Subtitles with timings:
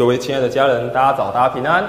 [0.00, 1.84] 各位亲爱的家人，大家早，大家平安。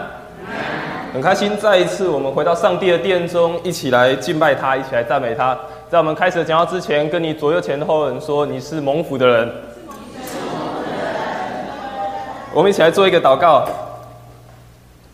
[1.13, 5.57] 很开心，再一次我们回到上帝的殿中，一起来敬拜他，一起来赞美他。
[5.89, 9.49] 在我们开始讲到之前，跟你左右前后人说，你是蒙福的人。
[12.53, 13.65] 我们一起来做一个祷告。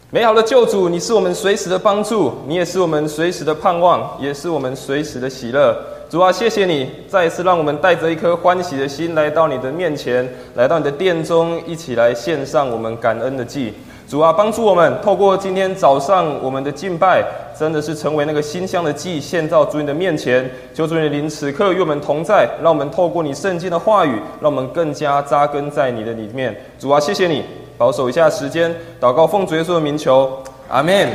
[0.10, 5.78] 美好的救主，你是我们随时的帮助，你也是我们随时的盼望，也是我们随时的喜乐。
[6.10, 10.26] 主啊，谢谢你再一次让我们带着一颗欢喜的心来到你的面前，
[10.56, 13.74] 来到你的殿中，一起来献上我们感恩的祭。
[14.08, 17.22] 主啊，帮助我们透过今天早上我们的敬拜，
[17.60, 20.50] 真的是成为那个馨香的祭，献到主你的面前。
[20.74, 26.56] 求主你的灵此刻与我们同在，让我们透过你圣经的话语，让我们更加扎根在你的里面。
[26.80, 27.44] 主啊，谢谢你
[27.78, 31.10] 保守一下时间，祷告奉主耶稣的名求，阿门。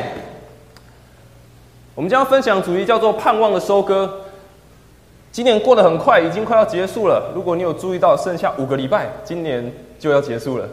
[1.94, 4.18] 我们将要分享主题叫做盼望的收割。
[5.32, 7.32] 今年过得很快，已经快要结束了。
[7.34, 10.68] 如果你有注意到，剩下五个礼拜，今年就要结束了，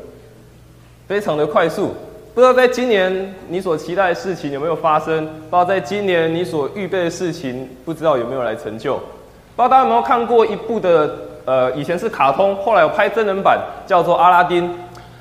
[1.08, 1.94] 非常的快速。
[2.36, 5.26] 不知道在今年你所期待的事情有没有发生？
[5.26, 8.96] 不知道在今年你所预备的事情，不知道有没有来成就？
[8.96, 11.10] 不知道大家有没有看过一部的，
[11.46, 14.68] 呃，以前是卡通，后来有拍真人版，叫做《阿拉丁》。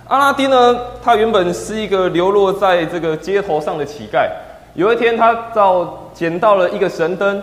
[0.09, 4.28] 阿拉丁呢，他原本是一个流落在这个街头上的乞丐。
[4.75, 7.41] 有一天，他找捡到了一个神灯。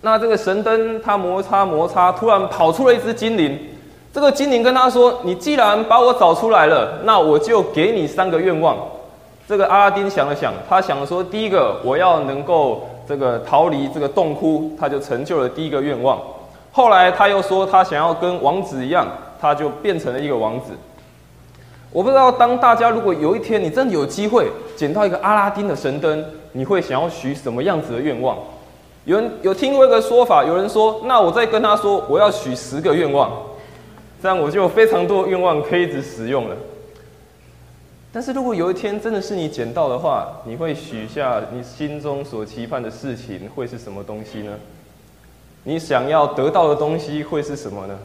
[0.00, 3.58] 那这个神灯，它摩擦摩擦，突然跑出了一只精灵。
[4.12, 8.76] 这个精灵跟他说：“你既然把我找出来了，那我就给你三个愿望。”
[9.48, 16.18] 这个阿拉丁想了想，他想说：“第一个，我要能够这个逃离这个洞窟，他就成就了第一个愿望。
[16.70, 19.06] 后来他又说，他想要跟王子一样，
[19.40, 20.72] 他就变成了一个王子。
[21.92, 28.36] 我不知道，当大家如果有一天你真的有机会捡到一个阿拉丁的神灯，你会想要许什么样子的愿望？”
[29.08, 33.32] 有人有听过一个说法，有人说：“那我再跟他说，我要许十个愿望，
[34.22, 36.54] 这样我就有非常多愿望可以一直使用了。”
[38.12, 44.52] 但是如果有一天真的是你捡到的话，你会许下你心中所期盼的事情会是什么东西呢？
[45.64, 47.98] 你想要得到的东西会是什么呢？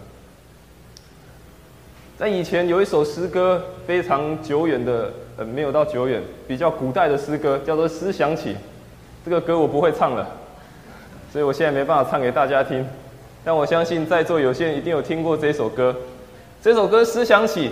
[2.18, 8.54] 在以前有一首诗歌，非常久远的，呃，没有到久远，比较古代的诗歌，叫做《思想起》。
[9.26, 10.26] 这个歌我不会唱了。
[11.34, 12.88] 所以我现在没办法唱给大家听，
[13.44, 15.96] 但我相信在座有些人一定有听过这首歌。
[16.62, 17.70] 这首歌《思想起》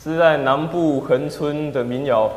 [0.00, 2.30] 是在南部恒村的民谣。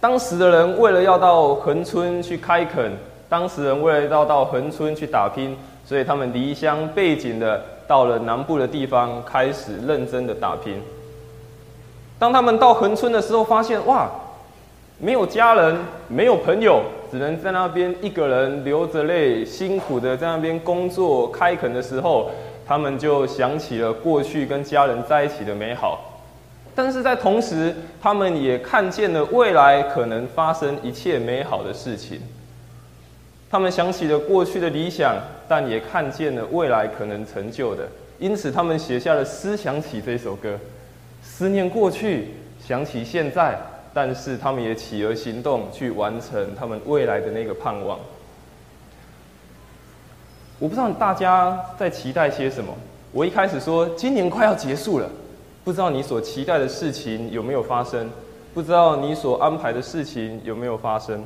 [0.00, 2.90] 当时的人为了要到恒村去开垦，
[3.28, 10.82] 当时人为了要到恒村去打拼，所以他们离乡背井的到了南部的地方，开始认真的打拼。
[12.18, 14.10] 当他们到恒村的时候，发现哇，
[14.98, 15.78] 没有家人，
[16.08, 16.82] 没有朋友。
[17.10, 22.30] 只能在那边一个人流着泪，辛苦的在那边工作开垦的时候，
[22.66, 26.22] 他们就想起了过去跟家人在一起的美好。
[26.74, 32.20] 但是在同时，他们也看见了未来可能发生一切美好的事情。
[33.48, 35.16] 他们想起了过去的理想，
[35.48, 37.88] 但也看见了未来可能成就的。
[38.18, 40.58] 因此，他们写下了《思想起》这首歌，
[41.22, 43.56] 思念过去，想起现在。
[43.96, 47.98] 但是他们也企鹅行动，去完成他们未来的那个盼望。
[50.58, 52.74] 我不知道大家在期待些什么。
[53.10, 55.08] 我一开始说今年快要结束了，
[55.64, 58.10] 不知道你所期待的事情有没有发生？
[58.52, 61.24] 不知道你所安排的事情有没有发生？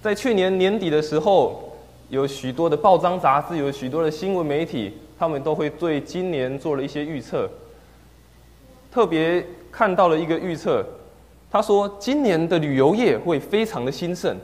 [0.00, 1.74] 在去年年底的时候，
[2.08, 7.46] 有许多的报章杂志，有许多的新闻媒体，他们都会对今年做了一些预测。
[8.90, 10.82] 特别看到了一个预测。
[11.52, 14.34] 他说：“今年的旅游业会非常的兴盛，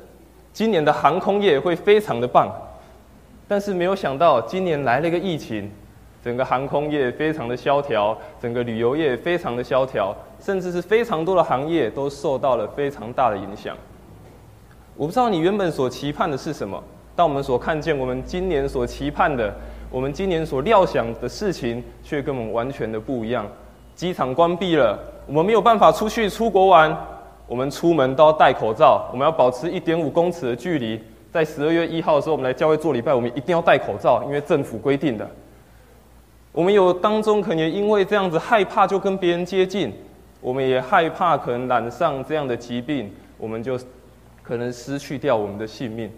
[0.53, 2.55] 今年的航空业会非常的棒，
[3.49, 5.71] 但是没有想到今年来了一个疫情，
[6.23, 13.75] 整个航空业非常的萧条，整个旅游业非常的萧条，甚至是非常多的行业都受到了非常大的影响。
[14.95, 16.79] 我不知道你原本所期盼的是什么，
[17.17, 19.55] 但我们所看见，我们今年所期盼的，
[19.91, 23.47] 我们今年所料想的事情，却跟我们完全的不一样。
[23.95, 26.97] 机场关闭了。”我们没有办法出去出国玩，
[27.47, 30.99] 我们出门都要戴口罩，我们要保持一点五公尺的距离。
[31.31, 35.31] 在十二月一号的时候，我们来教会做礼拜，我们一定要戴口罩，因为政府规定的。
[36.51, 39.93] 我们有当中可能因为这样子害怕就跟别人接近，
[40.41, 43.79] 我们也害怕可能染上这样的疾病，我们就
[44.43, 46.11] 可能失去掉我们的性命。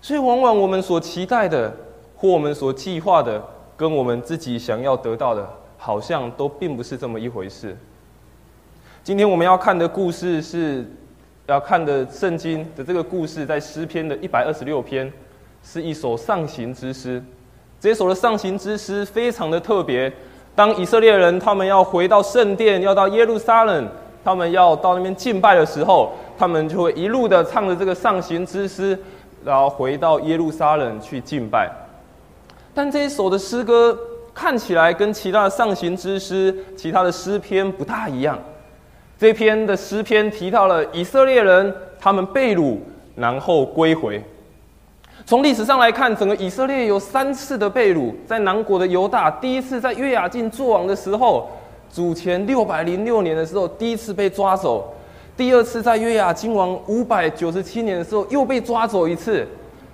[0.00, 1.70] 所以，往往我们所期待的
[2.16, 3.42] 或我们所计划的，
[3.76, 5.46] 跟我们自己想要得到的。
[5.86, 7.76] 好像都并不是这么一回事。
[9.04, 10.84] 今天我们要看的故事是，
[11.46, 15.12] 要看的圣经的这个故事，在诗篇的一百二十六篇，
[15.62, 17.22] 是一首上行之诗。
[17.78, 20.12] 这首的上行之诗非常的特别，
[20.56, 23.88] 当以色列人他们要回到圣殿，要到耶路撒冷，
[24.24, 28.98] 他们要到那边敬拜的时候，他们就会一路的唱着这个上行之诗，
[29.44, 31.70] 然后回到耶路撒冷去敬拜。
[32.74, 33.96] 但这一首的诗歌
[34.36, 38.38] 看起来跟其他的上行之诗、其他的诗篇不大一样。
[39.18, 42.76] 这篇的诗篇提到了以色列人他们被掳，
[43.14, 44.22] 然后归回。
[45.24, 48.12] 从历史上来看，整个以色列有三次的被掳。
[48.26, 51.48] 在南国的犹大，第一次在约雅敬作王的时候，
[51.90, 54.84] 主前六百零六年的时候，第一次被抓走；
[55.34, 59.46] 第二次在约雅敬王五百九十七年的时候，又被抓走一次；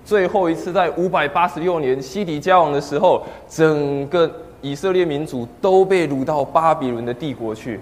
[0.05, 4.29] 最后一次在五百八十六年西底家王的时候，整个
[4.61, 7.79] 以色列民族都被掳到巴比伦的帝国去。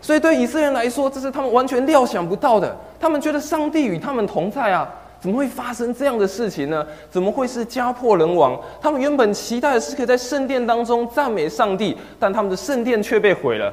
[0.00, 2.76] 所以对以色列人来说，这是他们完全料想不到的。
[3.00, 4.88] 他们觉得上帝与他们同在啊。
[5.18, 6.86] 怎么会发生这样的事情呢？
[7.10, 8.56] 怎么会是家破人亡？
[8.80, 13.72] 他们原本期待的是可以在圣殿当中赞美上帝，但他们的圣殿却被毁了。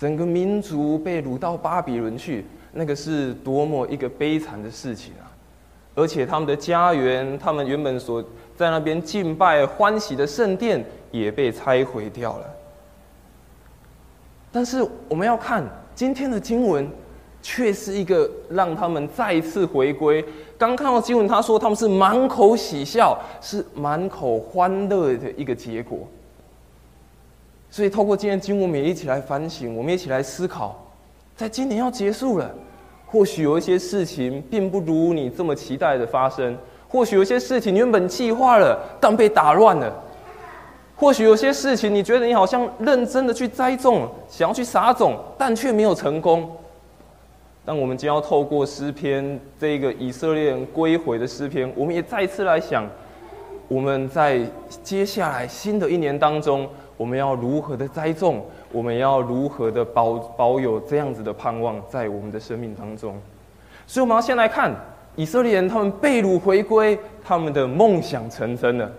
[0.00, 5.28] 整个民族被掳到巴比伦去，那个是多么一个悲惨的事情啊！
[5.94, 8.22] 而且他们的家园，他们原本所
[8.56, 12.46] 在那边敬拜欢喜的圣殿，也被拆毁掉了。
[14.50, 16.90] 但是我们要看今天的经文。
[17.44, 20.24] 却是一个让他们再次回归。
[20.56, 26.06] 刚看到经文，他说他们是满口喜笑，是满口欢乐的一个结果。
[27.68, 30.86] 所以，透过今天经文，我们也一起来反省，我们一起来思考，
[31.34, 32.54] 在今年要结束了，
[33.12, 36.54] 或许有一些事情并不如你这么期待的发生；
[36.88, 39.92] 或许有些事情原本计划了，但被打乱了；
[40.96, 46.50] 或许有些事情你觉得你好像认真的去栽种，想要去撒种，但却没有成功。
[47.66, 52.88] 但我们将要透过诗篇这个以色列人归回的诗篇，我们也再次来想，
[53.68, 54.40] 我们在
[54.82, 56.66] 接下来新的一年当中，
[56.96, 63.14] 我们要如何的栽种，我们要如何的保保有这样子的盼望在我们的生命当中。
[63.86, 64.74] 所以，我们要先来看
[65.16, 68.90] 以色列人他们被掳回归，他们的梦想成真了。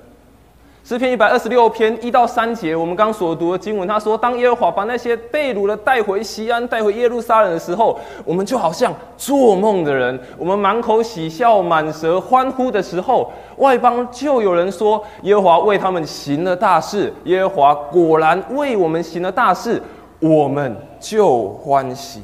[0.86, 19.82] 诗篇一百二十六篇一到三节，我们刚所读的经文，他说：“当耶和华把那些被掳的带回西安，带回耶路撒冷的时候，我们就好像做梦的人，我们满口喜笑，满舌欢呼的时候，外邦就有人说：耶和华为他们行了大事，耶和华果然为我们行了大事，
[20.20, 22.22] 我们就欢喜。”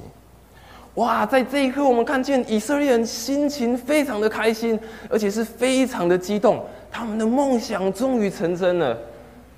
[0.96, 4.78] 哇，在这一刻，我们看见以色列人心情非常的开心，
[5.10, 6.62] 而且是非常的激动。
[6.92, 8.98] 他们的梦想终于成真了，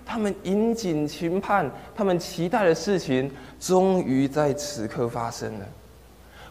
[0.06, 5.66] 他们引颈期盼，他们期待的事情终于在此刻发生了。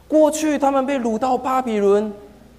[0.08, 2.12] 过去他们被掳到巴比伦，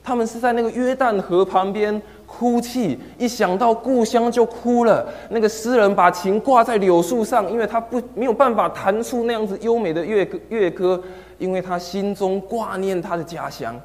[0.03, 5.05] 他们是在那个约旦河旁边哭泣，一想到故乡就哭了。
[5.29, 11.03] 那个诗人把琴挂在柳树上，因为他不没有办法弹出那样子优美的乐歌乐歌，
[11.37, 13.77] 因为他心中挂念他的家乡。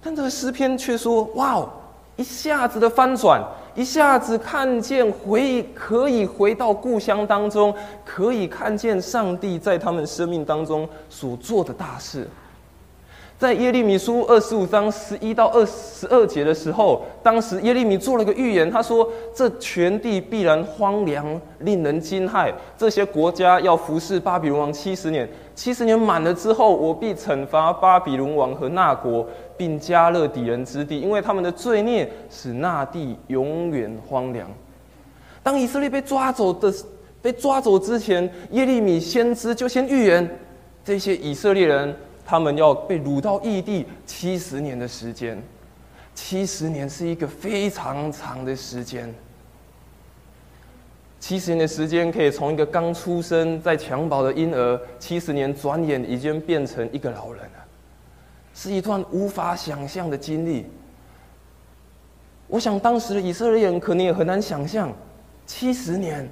[0.00, 1.68] 但这个诗篇却说：“哇哦！”
[2.16, 3.42] 一下子的翻转，
[3.74, 7.74] 一下子看见回可以回到故乡当中，
[8.04, 12.28] 可以看见上帝在他们生命当中所做的大事。
[13.38, 22.52] 在耶利米书二十五章十一到二十二节的时候，当时耶利米做了个预言，他说：“这全地必然荒凉，令人惊骇。
[22.78, 29.26] 这些国家要服侍巴比伦王七十年，七十年满了之后，我必惩罚巴比伦王和那国。”
[29.62, 34.50] 并加勒底人之地，因为他们的罪孽使那地永远荒凉。
[35.40, 36.74] 当以色列被抓走的
[37.22, 40.28] 被抓走之前，耶利米先知就先预言，
[40.84, 41.94] 这些以色列人
[42.26, 45.40] 他们要被掳到异地七十年的时间。
[46.12, 49.14] 七十年是一个非常长的时间。
[51.20, 57.61] 七十年的时间可以从一个刚出生在襁褓的婴儿，七十年转眼已经变成一个老人了。
[58.54, 60.66] 是一段无法想象的经历。
[62.48, 64.92] 我想当时的以色列人可能也很难想象，
[65.46, 66.30] 七十年，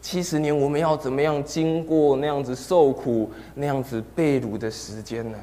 [0.00, 5.38] 七十年我们要怎么样经过那样子受苦、那样子被掳的时间呢？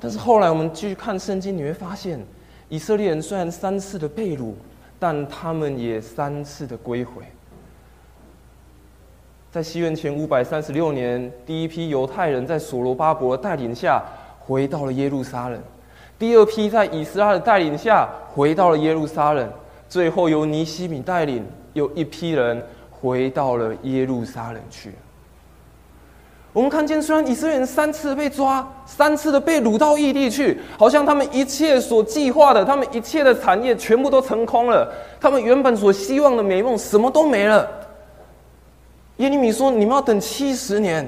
[0.00, 2.24] 但是后来我们继续看圣经，你会发现，
[2.68, 4.52] 以色列人虽然三次的被掳，
[5.00, 7.24] 但他们也三次的归回。
[9.50, 14.02] 在西元前五百三十六年，第一批犹太人在所罗巴伯的带领下
[14.38, 15.58] 回到了耶路撒冷；
[16.18, 19.48] 第二批在以斯拉的带领下回到了耶路撒冷；
[19.88, 24.92] 最后由尼西米带领，又一批人回到了耶路撒冷去。
[26.52, 37.66] 我们看见，虽然以色列人三次被抓，三次的被掳到异地去，好像他们一切所计划的，他们一切的产业全部都成空了，他们原本所希望的美梦什么都没了。
[39.18, 41.04] 耶利米说：“你们要等七十年。”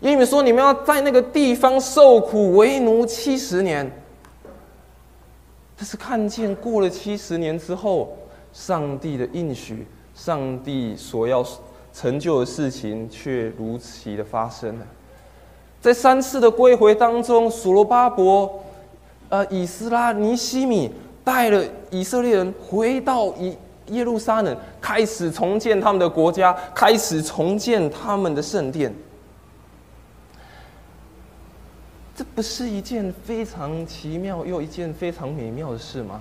[0.00, 3.90] 耶利米说：“你们要在那个地方受苦为奴七十年。”
[5.76, 8.16] 但是看见过了七十年之后，
[8.52, 11.44] 上帝的应许，上帝所要。
[11.90, 14.86] 成就的事情却如期的发生了，
[15.80, 18.62] 在三次的归回当中，所罗巴伯、
[19.30, 20.92] 呃，以斯拉、尼西米
[21.24, 23.56] 带了以色列人回到以
[23.88, 28.94] 耶路撒冷，开始重建他们的国家，开始重建他们的圣殿。
[32.16, 36.20] 这不是一件非常奇妙又一件非常美妙的事吗？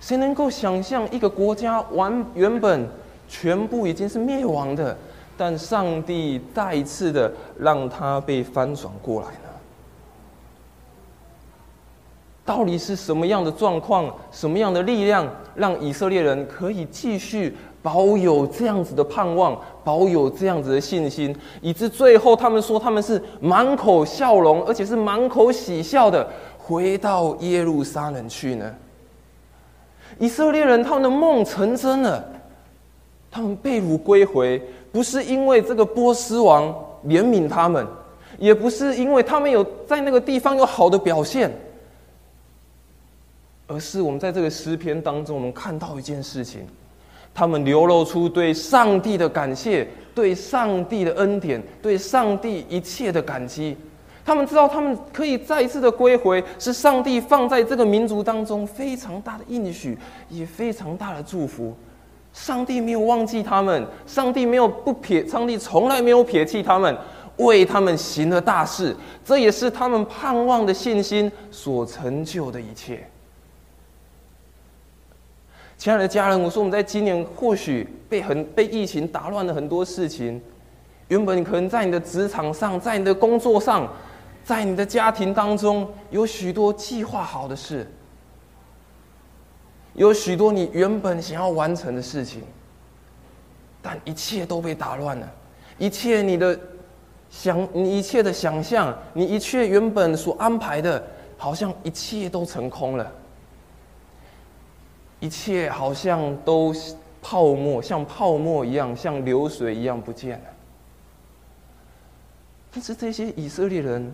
[0.00, 2.88] 谁能够想象一个国家完原本？
[3.28, 4.96] 全部已经是灭亡的，
[5.36, 9.50] 但上帝再一次的让它被翻转过来呢？
[12.46, 26.26] 到底是什么样的状况，什么样的力量，让以色列人可以继续保有这样子的盼望，保有这样子的信心，以致最后他们说他们是满口笑容，而且是满口喜笑的
[26.56, 28.72] 回到耶路撒冷去呢？
[30.18, 32.24] 以色列人他们的梦成真了。
[33.28, 36.74] 他们被掳归回，不是因为这个波斯王
[37.06, 37.86] 怜悯他们，
[38.38, 41.52] 也不是因为他们有在那个地方有好的表现，
[43.66, 46.66] 而是我们在这个诗篇当中，我们看到一件事情：
[47.34, 53.76] 他们流露出对上帝的感谢，对上帝的恩典，对上帝一切的感激。
[54.24, 59.96] 他们知道，他们可以再一次的归回，是上帝放在这个民族当中非常大的应许，
[60.28, 61.74] 也非常大的祝福。
[62.32, 66.96] 上帝没有忘记他们，上帝没有不撇，上帝从来没有撇弃他们，
[67.36, 73.08] 为他们行了大事，这也是他们盼望的信心所成就的一切。
[75.78, 80.40] 亲爱的家人，我说我们在今年或许被很被疫情打乱了很多事情，
[81.08, 83.86] 原本可能在你的职场上，在你的工作上，
[84.42, 87.86] 在你的家庭当中，有许多计划好的事。
[89.92, 92.42] 有许多你原本想要完成的事情，
[93.80, 95.30] 但一切都被打乱了，
[95.78, 96.58] 一切你的
[97.30, 101.02] 想，你一切的想象，你一切原本所安排的，
[101.36, 103.10] 好像一切都成空了，
[105.20, 106.74] 一切好像都
[107.22, 110.44] 泡沫，像泡沫一样，像流水一样不见了。
[112.72, 114.12] 但是这些以色列人，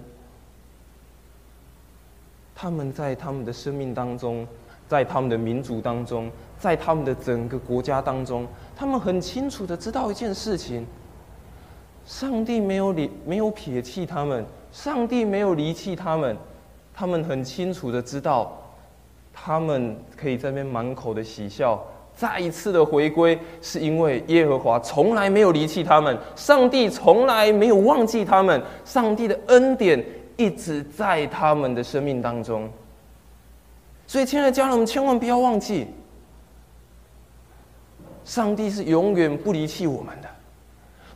[2.54, 4.46] 他们在他们的生命当中。
[4.88, 10.86] 在他们的民族当中，在他们的整个国家当中，他们很清楚的知道一件事情：
[12.04, 16.36] 上帝没有离，没有撇弃他们，上帝没有离弃他们。
[16.92, 18.61] 他们很清楚的知道，
[19.32, 21.82] 他们可以在那边满口的喜笑，
[22.14, 30.04] 再一次的回归，是因为耶和华从来没有离弃他们，上帝从来没有忘记他们，上帝的恩典
[30.36, 32.70] 一直在他们的生命当中。
[34.06, 35.86] 所以，亲爱的家人们，千万不要忘记，
[38.24, 40.28] 上帝是永远不离弃我们的。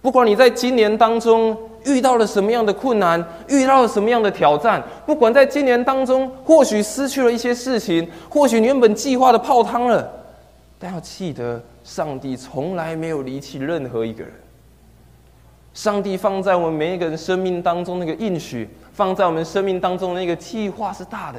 [0.01, 10.07] 不管你在今年当中遇到了什么样的困难，遇到了什么样的挑战，不管在今年当中或许失去了一些事情，或许原本计划的泡汤了，
[10.79, 14.33] 但要记得，上帝从来没有离弃任何一个人。
[15.73, 21.39] 上帝放在我们每一个人生命当中那个应许，放在我们生命当中那个计划是大的。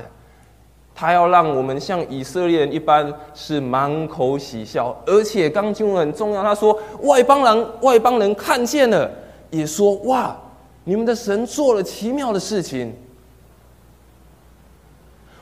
[0.93, 6.41] 他要让我们像以色列人一般，是满口喜笑，而且刚经文很重要。
[6.41, 9.07] 他说，外邦人外邦人看见了，
[9.49, 10.35] 也说：哇，
[10.83, 12.93] 你们的神做了奇妙的事情。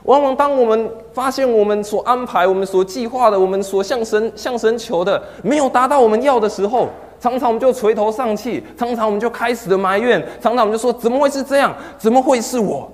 [0.04, 11.74] 往往当我们发现我们所安排、我们所计划的、我们所向神向神求的没有达到我们要的时候，常常我们就垂头丧气，常常我们就开始的埋怨，常常我们就说：怎么会是这样？
[11.98, 12.88] 怎么会是我？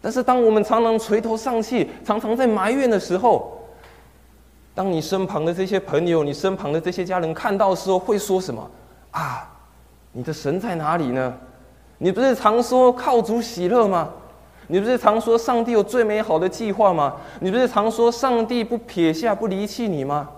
[0.00, 3.56] 但是，当我们常常垂头丧气、常常在埋怨的时候，
[4.74, 8.70] 当你身旁的这些朋友、你身旁的这些家人看到的时候，会说什么？
[9.10, 9.48] 啊，
[10.12, 11.34] 你的神在哪里呢？
[11.98, 14.08] 你不是常说靠主喜乐吗？
[14.68, 17.16] 你不是常说上帝有最美好的计划吗？
[17.40, 20.28] 你不是常说上帝不撇下、不离弃你吗？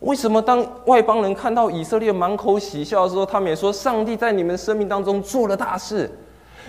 [0.00, 6.10] 为什么当外邦人看到以色列满口喜笑的时候，他们也说上帝在你们生命当中做了大事？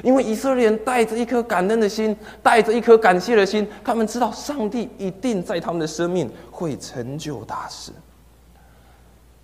[0.03, 7.91] 因为以色列人带着一颗感恩的心，带着一颗感谢的心，他们知道上帝一定在他们的生命会成就大事。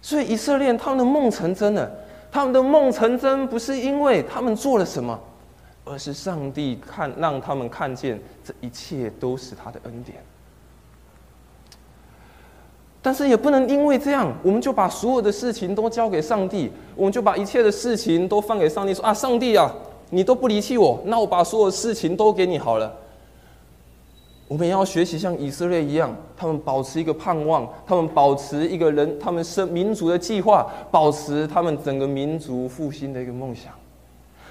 [0.01, 1.89] 所以以色列人他们的梦成真了，
[2.31, 5.20] 他们的梦成真，不是因为他们做了什么，
[5.86, 10.17] 而是上帝看让他们看见这一切都是他的恩典。
[13.03, 19.74] 但是也不能因为这样，我们就把所有的事情都交给上帝，我们就把一切的事情都放给上帝，说啊，上帝啊，
[20.12, 22.94] 你都不离弃我，那我把所有事情都给你好了。
[24.48, 33.74] 我们要学习像以色列一样，他们保持一个盼望，他们保持一个人，他们生民族的计划，保持他们整个民族复兴的一个梦想。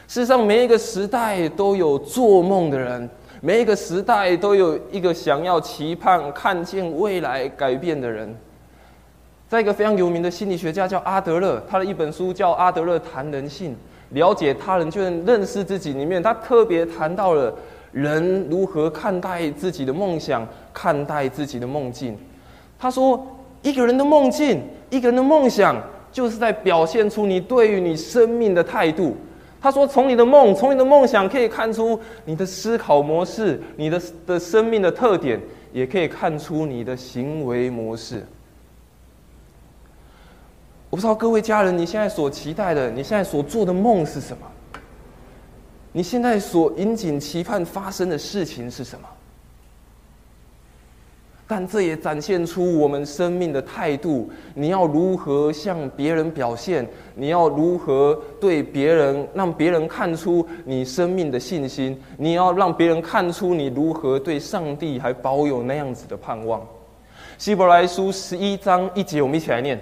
[0.08, 3.08] 事实上，每一个时代都有做梦的人。
[3.42, 8.34] 每一个时代都有一个想要期盼、看见未来改变的人。
[9.48, 13.72] 在一个非常有名的心理学家叫阿德勒，他的一本书叫《阿德勒谈人性》，
[14.10, 15.92] 了解他人就能认识自己。
[15.92, 17.54] 里面他特别谈到了
[17.92, 22.16] 人如何看待自己的梦想、看待自己的梦境。
[22.78, 23.26] 他说，
[23.62, 25.76] 一个人的梦境、一个人的梦想，
[26.10, 29.16] 就是在表现出你对于你生命的态度。
[29.62, 35.38] 他说：“从你的梦，从你的梦想，可以看出你的思考模式，你的的生命的特点，
[35.70, 38.24] 也可以看出你的行为模式。
[40.90, 44.44] 我不知道各位家人，你现在所期待的，你现在所做的梦是什么？
[45.92, 49.06] 你现在所引颈期盼发生的事情是什么？”
[51.46, 54.30] 但这也展现出我们生命的态度。
[54.54, 56.88] 你要如何向别人表现？
[57.16, 62.00] 你要如何对别人，让别人看出你生命的信心？
[62.16, 66.64] 你要让别人看出你如何对上帝还保有那样子的盼望。
[67.36, 69.76] 希伯来书十一章一节，我们一起来念：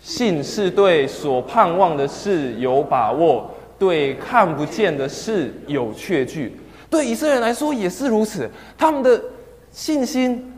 [0.00, 6.58] 信是对所盼望的事有把握，对看不见的事有确据。
[6.88, 9.22] 对以色列人来说也是如此，他们的
[9.70, 10.52] 信心。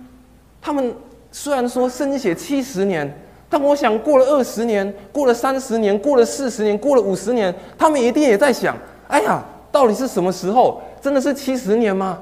[0.61, 0.95] 他们
[1.33, 3.21] 虽然说生写七十年，
[3.51, 8.77] 但我想过了二十年，过了三十年，过了四十年，过了五十年，他们一定也在想：
[9.09, 10.81] 哎呀，到底是什么时候？
[11.01, 12.21] 真的是七十年吗？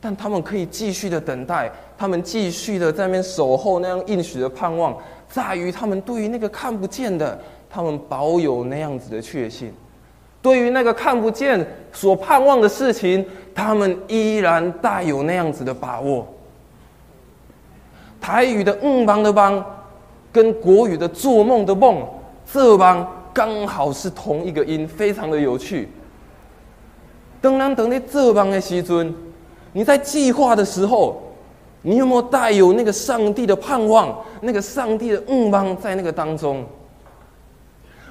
[0.00, 4.96] 但他们可以继续的等待，他们继续的在那边守候那样应许的盼望，
[5.28, 9.70] 在于他们对于那个看不见的，他们保有那样子的确信；
[10.40, 16.26] 对于那个看不见所盼望的事情，他们依然带有那样子的把握。
[18.20, 19.64] 台语的“嗯邦”的“邦”，
[20.32, 22.04] 跟国语的“做梦”的“梦”
[22.50, 25.88] 这“邦”刚好是同一个音，非常的有趣。
[27.40, 29.14] 当然，等你这“邦”的时尊，
[29.72, 31.22] 你在计划的时候，
[31.86, 36.64] 你有没有带有那个上帝的盼望，那个上帝的“嗯望”在那个当中？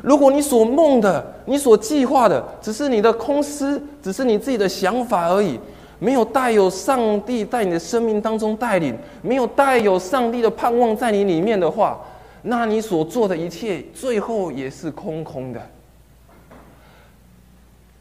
[0.02, 5.60] 如果你所梦的、你所计划的，只是你的空思，只是你自己的想法而已。
[6.00, 12.00] 没有带有上帝在你的生命当中带领，没有带有上帝的盼望在你里面的话，
[12.44, 15.62] 那你所做的一切最后也是空空的。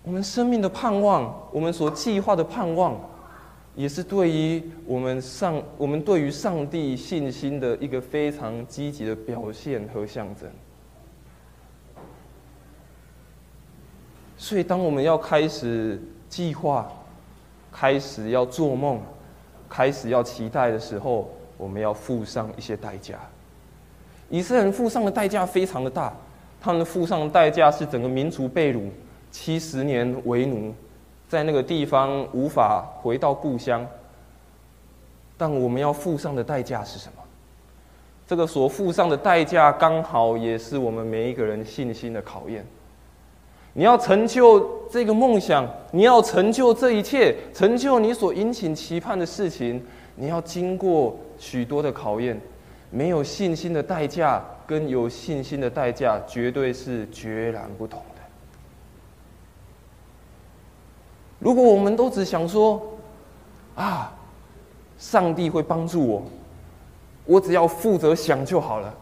[0.04, 2.94] 我们生命的盼望，我们所计划的盼望，
[3.74, 10.50] 也是对于我们上我们对于上帝信心的一个非常积极的表现和象征。
[14.36, 16.90] 所以，当我们要开始计划。
[17.76, 19.00] 开始要做梦，
[19.68, 23.18] 开始要期待的时候，我们要付上一些代价。
[24.30, 26.16] 以色列人付上的代价非常的大，
[26.60, 28.88] 他们付上的代价是整个民族被掳
[29.32, 30.72] 七十年为奴，
[31.28, 33.86] 在那个地方无法回到故乡。
[35.36, 37.22] 但我们要付上的代价是什么？
[38.26, 42.64] 这个所付上的代价，刚好也是我们每一个人信心的考验。
[43.72, 49.84] 你要成就这个梦想，你要成就这一切，成就你所殷勤期盼的事情，
[50.14, 52.40] 你要经过许多的考验。
[52.90, 58.20] 没有信心的代价，跟有信心的代价，绝对是截然不同的。
[61.44, 62.82] 如果我们都只想说，
[63.74, 64.10] 啊，
[64.98, 66.22] 上帝会帮助我，
[67.26, 68.94] 我只要负责想就好了，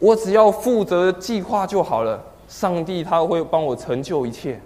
[0.00, 2.20] 我只要负责计划就好了。
[2.48, 4.60] 上帝他会帮我成就一切。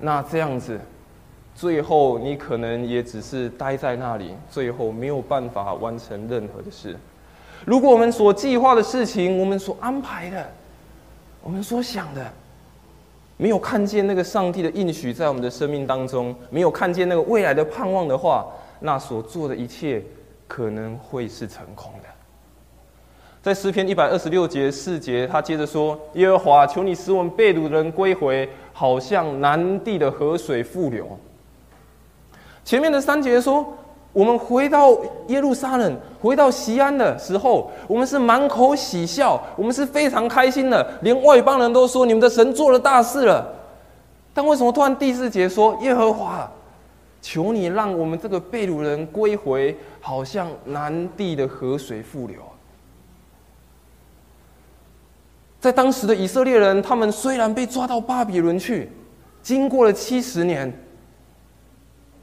[0.00, 0.80] 那这样子，
[1.54, 6.96] 最后你可能也只是待在那里，最后没有办法完成任何的事。
[7.66, 10.50] 如果我们所计划的事情，我们所安排的，
[11.42, 12.32] 我们所想的，
[13.38, 18.46] 没有看见那个上帝的应许在我们的生命当中，没有看见那个未来的盼望的话，
[18.80, 20.02] 那所做的一切
[20.46, 22.08] 可能会是成空的。
[23.40, 31.16] 在诗篇一百二十六节四节，他接着说：“耶和华，求你使我们被掳人归回，好像南地的河水复流。”
[32.64, 33.64] 前面的三节说
[34.18, 43.46] ：“我们回到耶路撒冷，回到西安的时候，我们是满口喜笑，我们是非常开心的，连外邦人都说你们的神做了大事了。
[44.34, 46.50] 但为什么突然第四节说耶和华，
[47.22, 52.40] 求你让我们这个被掳人归回，好像南地的河水复流？
[55.60, 58.90] 在当时的以色列人，他们虽然被抓到巴比伦去，
[59.44, 60.76] 经过了七十年。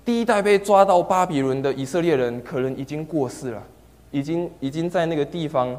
[0.05, 3.63] 第一代被抓到巴比伦的以色列人，可能已经过世了，
[4.11, 5.75] 已经已经在那个地方，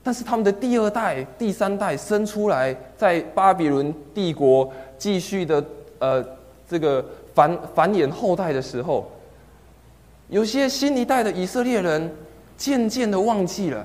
[0.00, 5.64] 但是他们的第二代、第三代生出来，在巴比伦帝国继续的
[5.98, 6.24] 呃
[6.70, 9.10] 这个繁繁衍后代的时候，
[10.28, 12.14] 有些新一代的以色列人
[12.56, 13.84] 渐渐的忘记了，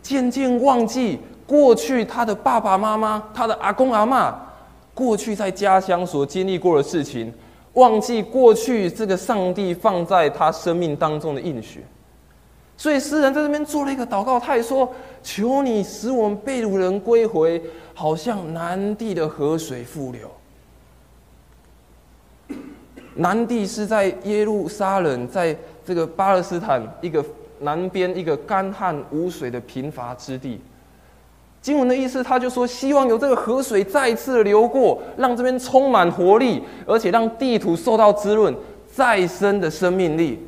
[0.00, 4.34] 渐渐忘记过去他的爸爸妈妈、他的阿公阿妈
[4.94, 7.30] 过去在家乡所经历过的事情。
[7.74, 11.84] 忘记过去这个上帝放在他生命当中的应许，
[12.76, 20.30] 所以诗人在这边做了一个祷告，他也说：“求你使我们被掳人归回，好像南地的河水复流。”
[23.16, 27.24] 南地是在耶路撒冷，在这个巴勒斯坦一个
[27.60, 30.60] 南边一个干旱无水的贫乏之地。
[31.64, 38.54] 经文的意思，他就说希望有这个河水再次流过，让这边充满活力，而且让地土受到滋润，
[38.92, 40.46] 再生的生命力。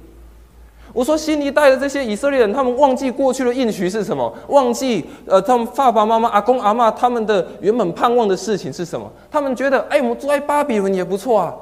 [0.92, 4.30] 我说新一代的这些以色列人，他们忘记过去的应许是什么？
[4.48, 9.10] 忘记呃，他们爸爸妈妈、阿公阿妈他们的原本盼望的事情是什么？
[9.30, 11.54] 他们觉得，哎，我们住在巴比伦也不错啊。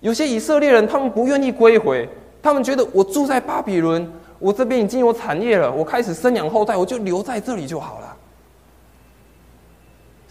[0.00, 2.08] 有些以色列人，他们不愿意归回，
[2.42, 8.11] 他们觉得我住在巴比伦，我这边已经有产业了，我开始生养后代，我就留在这里就好了。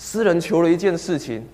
[0.04, 1.46] 诗人求了一件事情，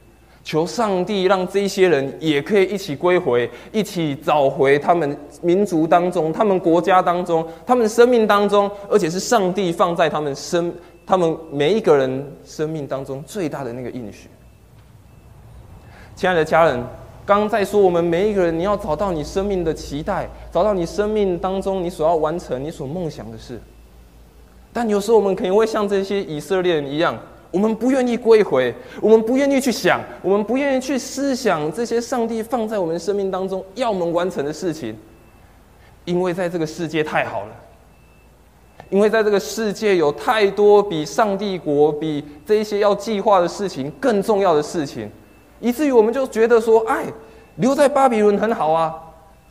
[0.42, 10.74] 求上帝让这些人也可以一起归回，一起找回他们民族当中、他们国家当中、他们生命当中，而且是上帝放在他们生、
[11.06, 14.30] 他们每一个人生命当中最大的那个应许。
[16.16, 16.82] 亲爱的家人，
[17.26, 23.60] 刚刚在说我们每一个人，你要找到你生命的期待，找到你生命当中你所要完成、你所梦想的事。
[24.72, 27.20] 但有时候我们可能会像这些以色列人一样。
[27.52, 34.96] 我们不愿意归回，我们不愿意去想，我们不愿意去思想这些上帝放在我们生命当中要我们完成的事情，
[36.06, 37.56] 因为在这个世界太好了，
[38.90, 45.10] 因为在这个世界有太多比上帝国、比这些要计划的事情更重要的事情，
[45.60, 47.06] 以至于我们就觉得说，哎，
[47.56, 48.94] 留在巴比伦很好啊。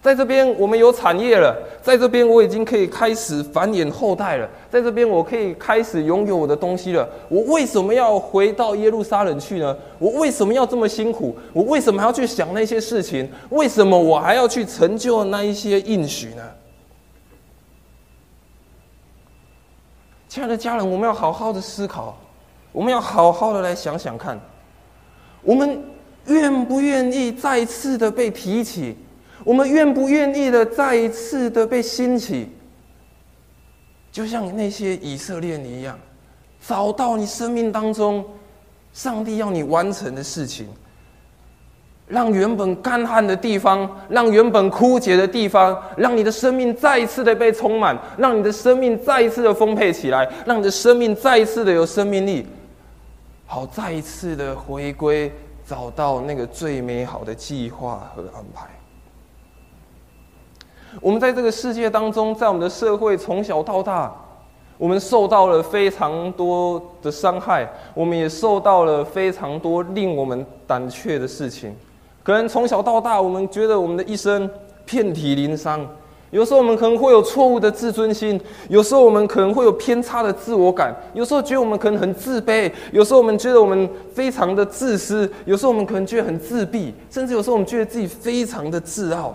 [0.06, 7.08] 在这边，我们有产业了；在这边，我已经可以开始繁衍后代了；在这边，我可以开始拥有我的东西了。
[7.28, 9.76] 我为什么要回到耶路撒冷去呢？
[9.98, 11.36] 我为什么要这么辛苦？
[11.52, 13.28] 我为什么还要去想那些事情？
[13.50, 16.42] 为什么我还要去成就那一些应许呢？
[20.28, 22.16] 亲爱的家人，我们要好好的思考，
[22.70, 24.38] 我们要好好的来想想看，
[25.42, 25.82] 我们
[26.26, 28.96] 愿不愿意再次的被提起？
[29.46, 32.48] 我们愿不愿意的再一次的被兴起，
[34.10, 35.96] 就像那些以色列人一样，
[36.66, 38.24] 找到你生命当中
[38.92, 40.66] 上帝要你完成的事情，
[42.08, 52.44] 让原本干旱的地方，让原本枯竭的地方，让你的生命再一次的被充满，让你的生命再一次的丰沛起来，让你的生命再一次的有生命力，
[53.46, 55.30] 好再一次的回归，
[55.64, 58.66] 找到那个最美好的计划和安排。
[61.00, 64.14] 我们在这个世界当中，在我们的社会从小到大，
[64.78, 71.74] 我们受到了非常多的伤害，我们也受到了非常多令我们胆怯的事情。
[72.22, 74.48] 可能从小到大，我们觉得我们的一生
[74.84, 75.86] 遍体鳞伤，
[76.30, 89.34] 有时候我们可能会有错误的自尊心，有时候我们可能会有偏差的自我感，有时候觉得我们可能很自卑，有时候我们觉得我们非常的自私，有时候我们可能觉得很自闭，甚至有时候我们觉得自己非常的自傲。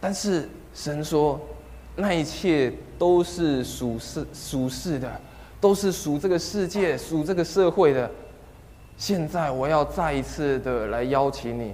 [0.00, 1.38] 但是神说，
[1.94, 5.10] 那一切都是属世属世的，
[5.60, 8.10] 都是属这个世界、属这个社会的。
[8.96, 11.72] 现在我要再一次的来邀请你，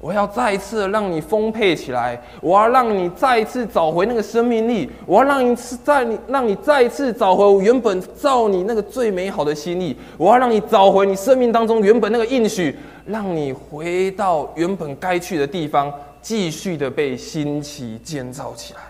[0.00, 15.92] 我要再一次让你丰沛起来，我要让你再一次找回那个生命力，我要让你再你让你再一次找回我原本造你那个最美好的心意，我要让你找回你生命当中原本那个应许，让你回到原本该去的地方。
[16.22, 18.80] 继续的被新奇建造起来，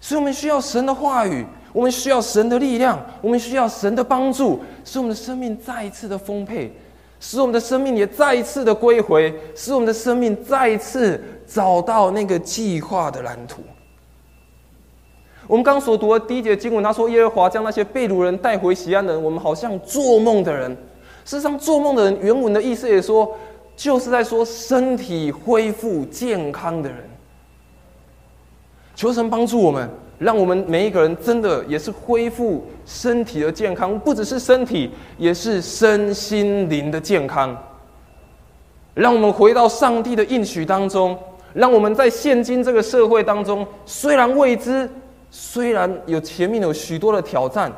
[0.00, 6.70] 所以我们需要神的话语，我们需要神的力量，我们需要神的帮助，使我们的生命再一次的丰沛，
[7.20, 13.62] 使我们的生命也再一次的归回，使我们的生命再一次找到那个计划的蓝图。
[15.46, 20.74] 我们刚所读的第一节经文，他说：“耶和华将那些被掳人带回西安的人，我们好像做梦的人。”
[21.24, 23.34] 事实上，做梦的人原文的意思也说，
[23.76, 26.98] 就是在说身体恢复健康的人。
[28.94, 37.56] 求神帮助我们，让我们每一个人真的也是恢复身体的健康，不只是身体，也是身心灵的健康。
[38.94, 41.18] 让我们回到上帝的应许当中，
[41.52, 44.88] 让我们在现今这个社会当中，虽然未知。
[45.36, 47.72] 虽然有前面有许多的挑战，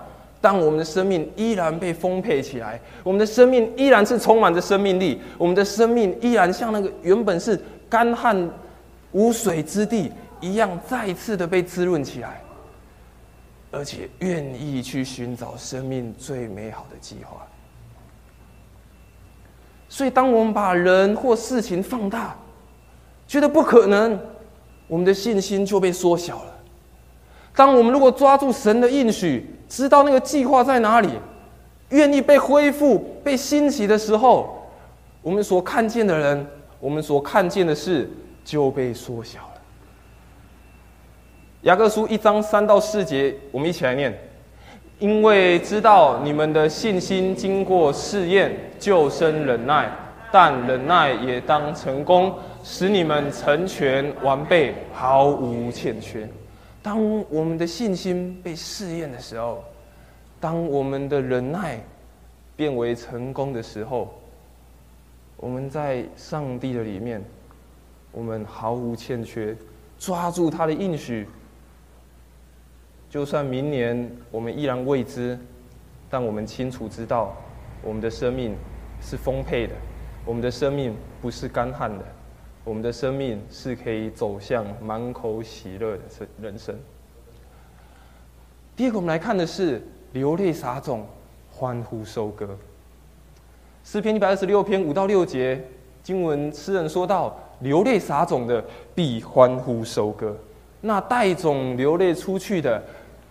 [0.47, 8.49] 当我们的生命依然被丰沛起来，我们的生命依然是充满着生命力，我们的生命依然像那个原本是干旱
[9.11, 12.41] 无水之地一样，再次的被滋润起来，
[13.73, 17.45] 而且愿意去寻找生命最美好的计划。
[19.89, 22.37] 所以，当我们把人或事情放大，
[23.27, 24.17] 觉得不可能，
[24.87, 26.55] 我们的信心就被缩小了。
[27.53, 31.09] 当我们如果抓住神的应许，知道那个计划在哪里，
[31.90, 34.68] 愿意被恢复、被兴起的时候，
[35.22, 36.46] 我们所看见的人，
[36.79, 38.09] 我们所看见的事
[38.44, 39.61] 就被缩小了。
[41.62, 44.16] 雅各书一章三到四节，我们一起来念：
[45.00, 49.87] 因为知道你们的信心经过试验，就生忍耐；
[50.31, 56.29] 但忍耐也当成功，使你们成全完备，毫无欠缺。
[56.87, 59.64] 当我们的信心被试验的时候，
[60.38, 61.81] 当我们的忍耐
[62.55, 64.14] 变为成功的时候，
[65.37, 67.20] 我们在上帝的里面，
[68.12, 69.53] 我们毫无欠缺，
[69.99, 71.27] 抓住他的应许。
[73.11, 75.37] 就算明年我们依然未知，
[76.09, 77.35] 但我们清楚知道，
[77.83, 78.55] 我们的生命
[79.03, 79.75] 是丰沛的，
[80.25, 82.05] 我们的生命不是干旱的。
[82.66, 86.76] 我们的生命是可以走向满口喜乐的生人生。
[88.74, 89.81] 第二个，我们来看的是
[90.12, 91.07] 流泪撒种，
[91.48, 92.59] 欢呼收割。
[93.85, 95.64] 诗篇一百二十六篇五到六节
[96.02, 98.64] 经文，诗人说到：流泪撒种的
[98.96, 100.37] 必欢呼收割，
[100.81, 102.83] 那带种流泪出去的，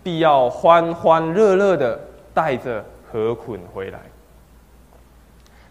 [0.02, 2.00] 必要欢欢乐乐的
[2.32, 4.00] 带着禾捆回来。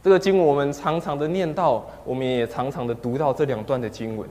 [0.05, 4.29] 这个经文我们常常的念到，我们也常常的读到这两段的经文。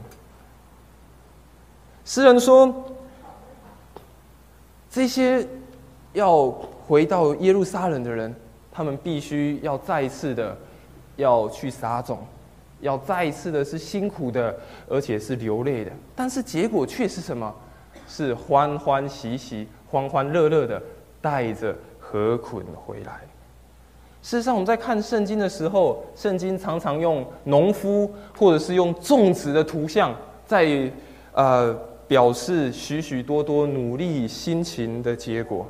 [2.05, 2.73] 诗人说
[4.89, 5.45] ：“这些
[6.13, 6.49] 要
[6.87, 8.33] 回到耶路撒冷的人，
[8.71, 10.57] 他们必须要再一次的
[11.17, 12.25] 要去撒种，
[12.81, 14.57] 要再一次的是辛苦的，
[14.89, 15.91] 而且是流泪的。
[16.15, 17.53] 但是结果却是什么？
[18.07, 20.81] 是欢欢喜喜、欢欢乐乐的
[21.21, 23.23] 带着禾捆回来。”
[24.25, 30.91] 事实上，我们在看圣经的时候，圣经常常用农夫或者是用种植的图像，在
[31.35, 31.75] 呃
[32.09, 35.69] 表示许许多多努力辛勤的结果。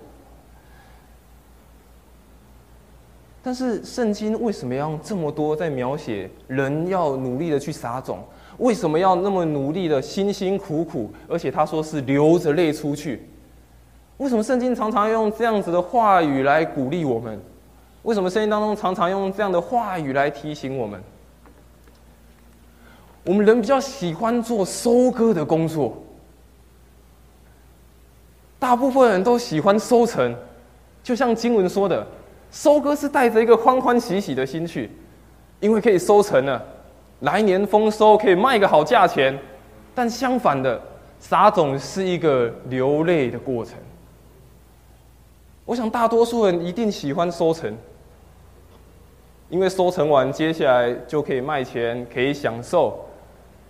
[3.42, 8.20] 但是，圣经为什么要这么多在描写人要努力的去撒种？
[8.58, 11.10] 为什么要那么努力的辛辛苦苦？
[11.28, 13.28] 而且他说是流着泪出去。
[14.18, 17.36] 为什么圣经常常用这样子的话语来鼓励我们？
[18.04, 21.02] 为什么圣经当中常常用这样的话语来提醒我们？
[23.24, 25.96] 我们人比较喜欢做收割的工作，
[28.58, 30.36] 大部分人都喜欢收成。
[31.02, 32.06] 就像经文说的，
[32.50, 34.90] 收割是带着一个欢欢喜喜的心去，
[35.60, 36.62] 因为可以收成了，
[37.20, 39.38] 来年丰收可以卖个好价钱。
[39.94, 40.78] 但相反的，
[41.18, 43.74] 撒种是一个流泪的过程。
[45.64, 47.74] 我想大多数人一定喜欢收成。
[49.50, 52.98] 因为收成完，接下来就可以卖钱，可以享受。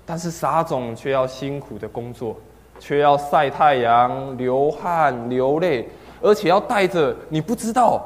[0.06, 2.36] 但是撒种却要辛苦的工作，
[2.78, 5.88] 却要晒太阳、流汗、流泪，
[6.20, 8.04] 而且要带着你不知道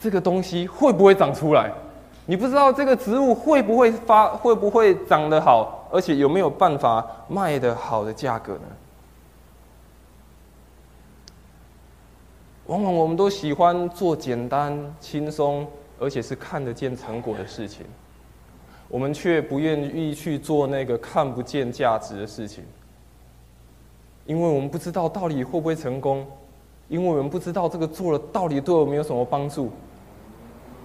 [0.00, 1.70] 这个东西会不会长出来，
[2.26, 8.62] 你不知道这个植物会不会发、会不会长得好，而且有没有办法卖得好的价格呢？
[12.66, 15.66] 往往我们都喜欢做简单、轻松。
[15.98, 17.86] 而且是看得见成果的事情，
[18.88, 22.62] 我们却不愿意去做那个看不见价值的事情，
[24.26, 26.26] 因为我们不知道到底会不会成功，
[26.88, 29.70] 因为我们不知道这个做了到底对我们有什么帮助，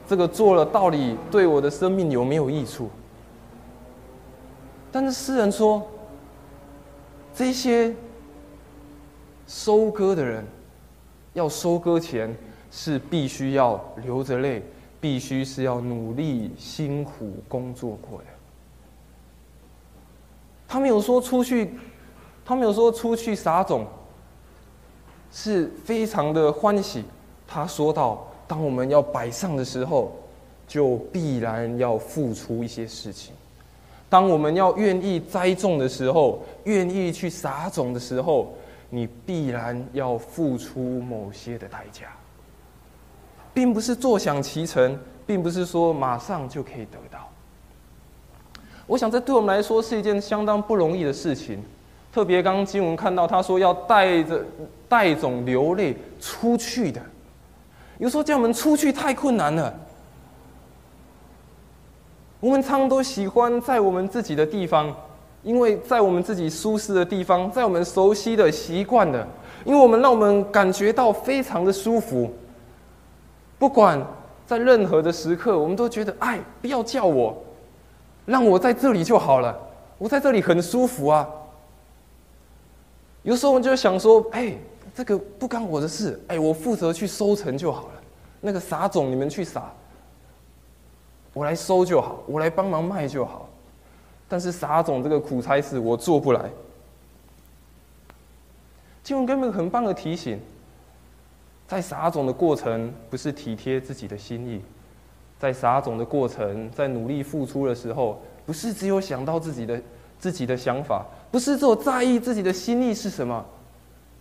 [0.08, 2.90] 这个做了到底对我的生命有没有益处。
[4.92, 5.86] 但是诗人说，
[7.34, 7.94] 这些
[9.48, 10.46] 收割的人，
[11.34, 12.36] 要收割前
[12.72, 14.64] 是必须要流着泪。
[15.02, 18.26] 必须是要努力辛苦工作过的。
[20.68, 21.74] 他没有说出去，
[22.46, 23.86] 他没有说出去撒种，
[25.32, 27.04] 是非常的欢喜。
[27.46, 30.14] 他说到，当我们要摆上的时候，
[30.68, 33.34] 就必然要付出一些事情。
[34.10, 38.54] 当我们要愿意栽种的时候，愿意去撒种的时候，
[38.90, 42.08] 你必然要付出某些的代价，
[43.54, 47.28] 并不是坐享其成，并不是说马上就可以得到。
[48.88, 51.64] 我想，这对我们来说是一件相当不容易的事情。
[52.12, 54.44] 特别刚刚经文看到，他说要带着
[54.90, 57.02] 带种流泪出去的，
[58.00, 59.74] 有时候叫我们出去太困难了。
[62.42, 64.94] 我们常都喜欢在我们自己的地方，
[65.42, 69.26] 因为在我们自己舒适的地方，在我们熟悉的习惯的，
[69.64, 72.30] 因为我们让我们感觉到非常的舒服。
[73.62, 74.04] 不管
[74.48, 77.38] 在任何的时刻，我们都觉得，哎，不要叫我。
[78.26, 79.56] 让我在这里就好了，
[80.00, 81.30] 我在这里很舒服啊。
[83.22, 84.58] 有时候我们就想说，哎，
[84.96, 88.02] 这个不干我的事，哎，我负责去收成就好了。
[88.40, 89.72] 那个撒种你们去撒，
[91.32, 93.48] 我来收就好，我来帮忙卖就好。
[94.28, 96.50] 但是撒种这个苦差事我做不来。
[99.04, 100.40] 经文根本很棒的提醒，
[101.72, 104.62] 在撒种的过程不是体贴自己的心意。
[105.40, 109.82] 在撒种的过程，在努力付出的时候，不是只有想到自己的
[110.20, 113.46] 自己的想法，不是只有在意自己的心意是什么。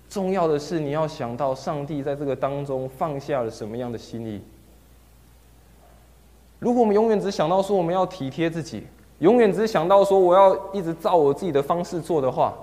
[0.09, 4.41] 重要的是，你要想到上帝在这个当中放下了什么样的心意。
[6.61, 8.87] 如果我们永远只想到说我们要体贴自己，
[9.19, 12.55] 永远只想到说我要一直照我自己的方式做的话，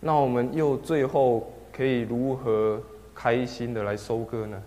[0.00, 2.82] 那我们又最后可以如何
[3.14, 4.60] 开心的来收割呢？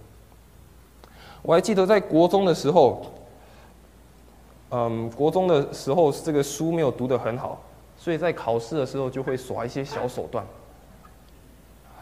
[1.42, 3.06] 我还记得在国中的时候，
[4.70, 7.62] 嗯，国中的时候这个书没有读得很好，
[7.98, 10.46] 所以在考试的时候就会耍一些小手段，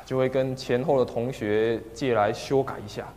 [0.05, 3.07] 就会跟前后的同学借来修改一下。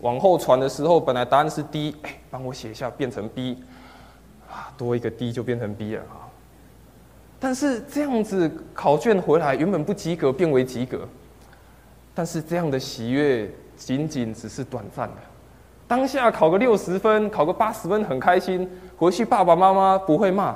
[0.00, 3.62] 往后传的时候，本来答案是 D，哎，帮我写一下变成 B，
[4.50, 6.31] 啊，多一个 D 就变成 B 了啊。
[7.44, 11.08] 但是这样子考卷回来，原本不及格变为及格，
[12.14, 15.16] 但是这样的喜悦仅仅只是短暂的。
[15.88, 20.54] 当下考个六十分，考个八十分很开心，回去爸爸妈妈不会骂。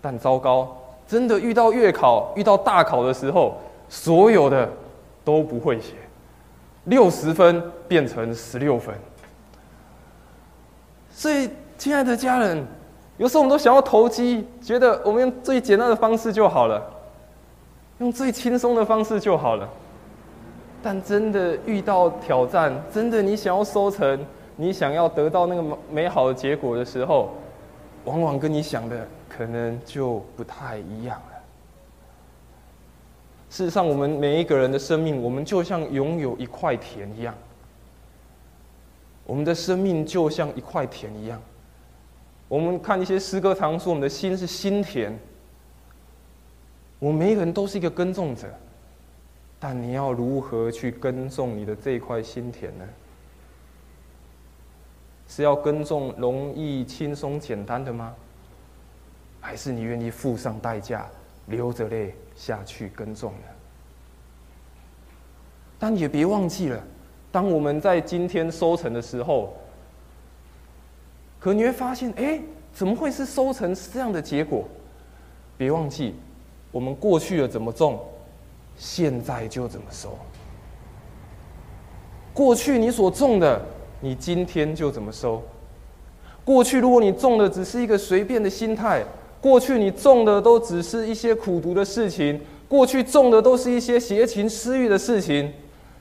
[0.00, 0.76] 但糟糕，
[1.08, 4.70] 真的遇到月考、遇到大考的时候，所有的
[5.24, 5.94] 都不会写，
[6.84, 8.94] 六十分变成十六分。
[11.10, 12.64] 所以，亲爱的家人，
[13.16, 16.82] 有时候我们都想要投机，觉得我们用最简单的方式就好了，
[17.98, 19.68] 用最轻松的方式就好了。
[20.82, 24.18] 但真的遇到挑战，真的你想要收成。
[24.56, 27.34] 你想要得到那个美好的结果的时候，
[28.04, 31.42] 往往跟你想的可能就不太一样了。
[33.50, 37.34] 事实上，我们每一个人的生命，我们就像拥有一块田一样。
[39.26, 41.42] 我们的生命就像一块田一样。
[42.54, 45.12] 我们看一些诗歌，常说我们的心是心田。
[47.00, 48.46] 我们每一个人都是一个耕种者，
[49.58, 52.84] 但你要如何去耕种你的这块心田呢？
[55.26, 58.14] 是要耕种容易、轻松、简单的吗？
[59.40, 61.08] 还是你愿意付上代价，
[61.46, 63.48] 流着泪下去耕种呢？
[65.76, 66.80] 但也别忘记了，
[67.32, 69.56] 当我们在今天收成的时候，
[71.44, 72.40] 可你会发现，哎，
[72.72, 74.64] 怎么会是收成是这样的结果？
[75.58, 76.14] 别忘记，
[76.72, 78.00] 我们过去的怎么种，
[78.78, 80.16] 现在就怎么收。
[82.32, 83.60] 过去你所种的。
[84.00, 85.42] 你今天就怎么收？
[86.46, 89.04] 过去如果你种的只是一个随便的心态，
[89.38, 95.52] 过去你种的都只是一些苦读的事情，过去种的都是一些邪情私欲的事情，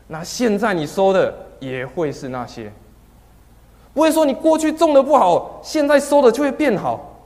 [0.07, 2.71] 那现在你收的也会是那些。
[3.93, 7.17] 不会说你过去种的不好，现在收的就会变好，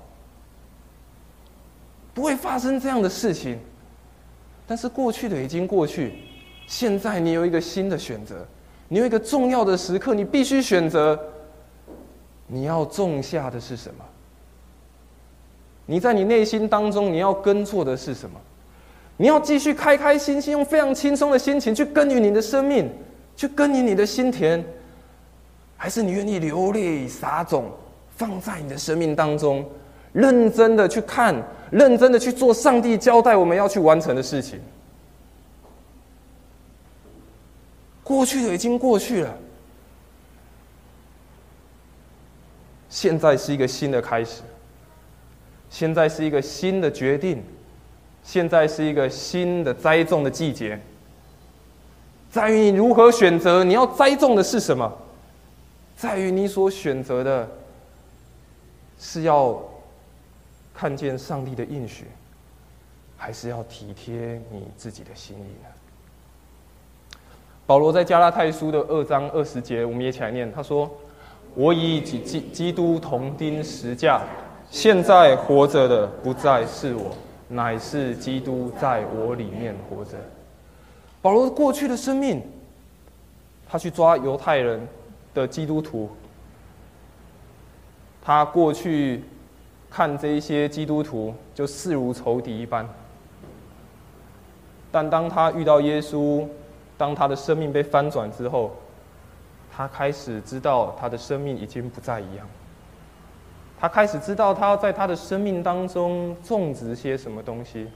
[2.14, 3.58] 不会发生这样的事情。
[4.68, 6.14] 但是过去的已经过去，
[6.68, 8.46] 现在你有一个新的选择。
[8.90, 11.20] 你有一个重要的时刻，你必须选择，
[12.48, 14.06] 你要种下的是什么？
[15.86, 18.40] 你在你内心当中，你要耕作的是什么？
[19.18, 22.90] 你要继续开开心心，用非常轻松的心情去耕耘你的生命，
[23.36, 24.64] 去耕耘你的心田，
[25.78, 27.72] 还是你愿意流泪撒种，
[28.16, 29.64] 放在你的生命当中，
[30.12, 31.36] 认真的去看，
[31.72, 34.60] 认真的去做上帝交代我们要去完成的事情？
[38.04, 39.38] 过去的已经过去了，
[42.90, 44.42] 现在是一个新的开始，
[45.70, 47.44] 现在是一个新的决定，
[48.24, 50.82] 现在是一个新的栽种的季节。
[52.32, 54.92] 在于你如何选择，你要栽种的是什么？
[55.98, 57.50] 在于你所选择的，
[59.00, 59.60] 是要
[60.74, 62.06] 看见上帝的应许，
[63.18, 67.20] 还是要体贴你自己的心意呢？
[67.66, 70.90] 保罗在加拉太书的二章二十节，我们也起来念，他说。
[71.56, 74.22] 我以基基基督同钉十架，
[74.70, 77.18] 现在活着的不再是我，
[77.48, 80.12] 乃是基督在我里面活着。
[81.20, 82.44] 保罗过去的生命，
[83.68, 84.88] 他去抓犹太人
[85.38, 86.10] 的基督徒，
[88.24, 89.24] 他过去
[89.92, 92.88] 看这一些基督徒就视如仇敌一般。
[94.92, 96.48] 但当他遇到耶稣，
[96.98, 98.76] 当他的生命被翻转之后，
[99.72, 102.48] 他开始知道他的生命已经不再一样。
[103.80, 107.88] 他开始知道他要在他的生命当中种植些什么东西。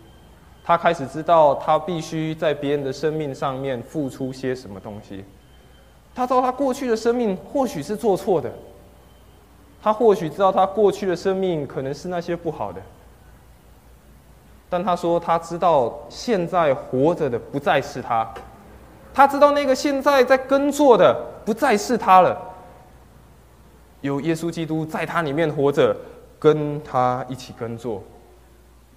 [0.63, 5.25] 他开始知道他必须在别人的生命上面付出些什么东西。
[6.13, 8.51] 他知道他过去的生命或许是做错的。
[9.81, 12.81] 他或许知道他过去的生命可能是那些不好的。
[14.69, 18.31] 但他说他知道现在活着的不再是他。
[19.13, 22.39] 他知道那个现在在耕作的不再是他了，
[23.99, 25.93] 有耶稣基督在他里面活着，
[26.39, 28.01] 跟他一起耕作，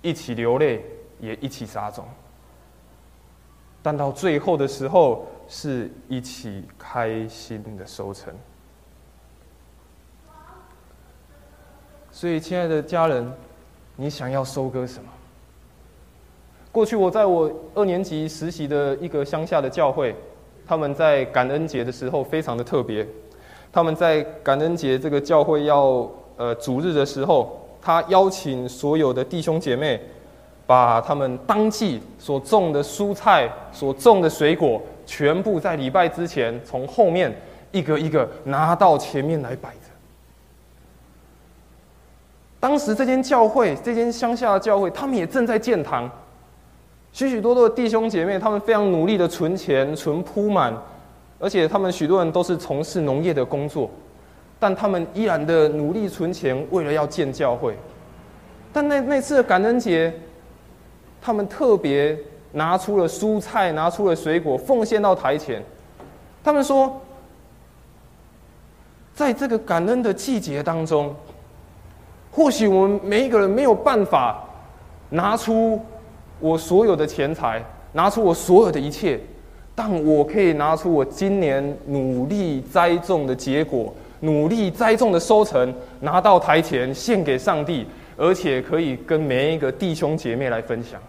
[0.02, 0.84] 一起流泪，
[1.18, 2.04] 也一起撒种。
[3.82, 8.32] 但到最后的时候，是一起开心的收成。
[12.10, 13.32] 所以，亲爱的家人，
[13.96, 15.08] 你想要收割什么？
[16.70, 20.14] 过去我在我二年级实习的一个乡下的教会，
[20.66, 23.06] 他们在感恩节的时候非常的特别。
[23.72, 30.00] 他们在感恩节这个教会要呃主日的时候，他邀请所有的弟兄姐妹，
[30.66, 37.34] 把他们当季所种的蔬菜、所种的水果，全部在礼拜之前从后面
[37.72, 39.76] 一个一个拿到前面来摆着。
[42.60, 46.10] 当时这间教会，这间乡下的教会，他们也正在建堂。
[47.12, 50.74] 许许多多的弟兄姐妹，他们非常努力的存钱，存铺满，
[51.38, 53.90] 而且他们许多人都是从事农业的工作，
[54.58, 57.76] 但他们依然的努力存钱，为了要建教会。
[58.72, 60.12] 但那那次的感恩节，
[61.20, 62.18] 他们特别
[62.54, 65.62] 拿出了蔬菜，拿出了水果，奉献到台前。
[66.42, 66.98] 他们说，
[69.14, 71.14] 在这个感恩的季节当中，
[72.32, 74.42] 或许我们每一个人没有办法
[75.10, 75.78] 拿出。
[76.40, 79.18] 我所有的钱财，拿出我所有的一切，
[79.74, 87.86] 但我可以拿出我今年努力栽种的结果，努力栽种的收成，拿到台前献给上帝，
[88.16, 91.00] 而且可以跟每一个弟兄姐妹来分享。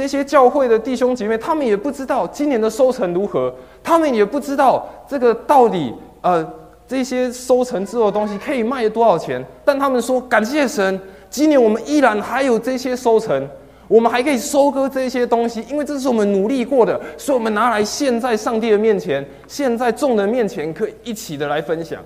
[0.00, 6.42] 这些教会的弟兄姐妹，他们也不知道今年的收成如何，他们也不知道这个到底呃
[6.88, 10.98] 这些收成之后的东西可以卖多少钱，但他们说感谢神。
[11.28, 13.46] 今年我们依然还有这些收成，
[13.88, 22.00] 我们还可以收割这些东西，因为这是我们努力过的，所以我们拿来献在上帝的面前，献在众人面前，可以一起的来分享。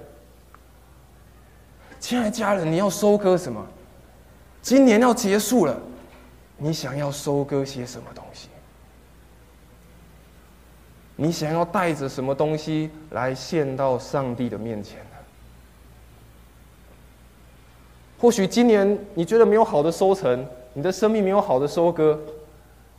[2.01, 3.65] 亲爱的家人，你要收割什么？
[4.61, 5.81] 今年要结束了，
[6.57, 8.49] 你想要收割些什么东西？
[11.17, 15.17] 你想要带着什么东西来献到上帝的面前呢？
[18.19, 22.19] 或许今年你觉得没有好的收成，你的生命没有好的收割，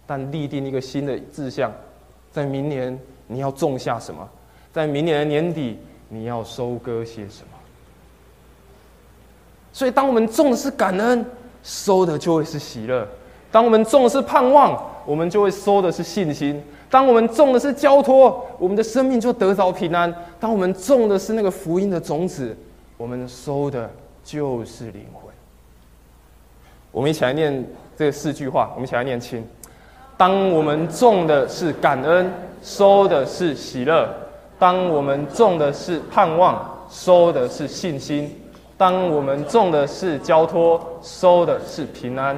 [0.05, 1.71] 但立定一个新的志向，
[2.31, 2.97] 在明年
[3.27, 4.29] 你要种下什么？
[4.71, 7.57] 在明年的年底你要收割些什么？
[9.73, 11.25] 所以，当我们种的是感恩，
[11.63, 13.05] 收的就会是喜乐；
[13.55, 16.57] 当我们种的是盼望，我们就会收的是信心；
[16.89, 22.53] 当我们种的是交托，我们的生命就得着平安；当我们种的是那个福音的种子，
[22.97, 23.89] 我们收的。
[24.25, 25.31] 就是灵魂。
[26.91, 27.63] 我们一起来念
[27.95, 29.47] 这四句话，我们一起来念清。
[30.17, 32.33] 当我们种的是感恩，
[32.63, 34.03] 收的是喜乐；
[34.57, 38.27] 当我们种的是盼望，收的是信心；
[38.77, 42.35] 当我们种的是交托，收的是平安；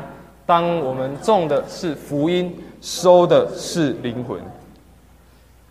[0.47, 4.41] 当我们种的是福音，收的是灵魂。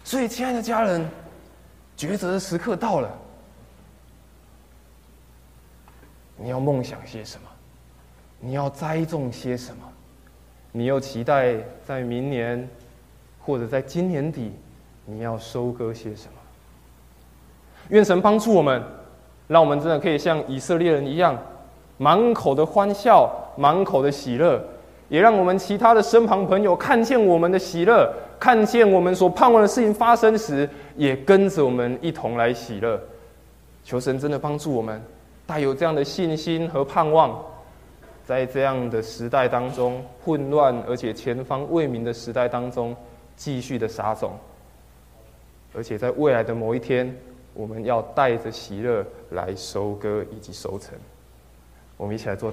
[0.04, 1.08] 所以，亲爱的家人，
[1.96, 3.10] 抉择的时刻到了。
[6.36, 7.48] 你要梦想些什么？
[8.38, 9.82] 你要栽种些什么？
[10.72, 11.56] 你又期待
[11.86, 12.68] 在明年，
[13.40, 14.52] 或者在今年底，
[15.06, 16.38] 你要收割些什么？
[17.88, 18.84] 愿神帮助我们，
[19.48, 21.34] 让我们真的可以像以色列人一样，
[21.96, 24.62] 满口的欢笑，满口的喜乐，
[25.08, 33.00] 也让我们其他的身旁朋友看见我们的喜乐，看见我们所盼望的事情发生时，也跟着我们一同来喜乐。
[33.82, 35.02] 求神真的帮助我们，
[35.46, 37.40] 带有这样的信心和盼望，
[38.24, 42.94] 在这样的时代当中，混乱而且前方未明的时代当中，
[43.36, 44.32] 继续的撒种，
[45.74, 47.16] 而且在未来的某一天。
[47.58, 50.92] 我们要带着喜乐来收割以及收成。
[51.96, 52.44] 我们一起来做。